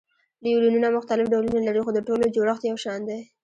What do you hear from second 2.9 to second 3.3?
دی.